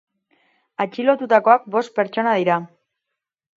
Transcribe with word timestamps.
Atxilotutakoak 0.85 1.69
bost 1.77 1.93
pertsona 2.01 2.35
dira. 2.43 2.59